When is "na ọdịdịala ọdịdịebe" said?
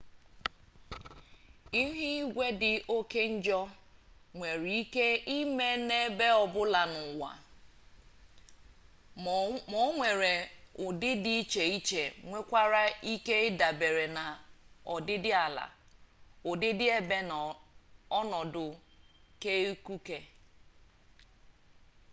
14.17-17.17